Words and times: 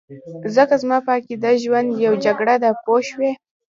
ځکه 0.55 0.75
زما 0.81 0.97
په 1.05 1.11
عقیده 1.17 1.51
ژوند 1.63 1.89
یو 2.05 2.13
جګړه 2.25 2.55
ده 2.63 2.69
پوه 2.83 2.99
شوې!. 3.07 3.31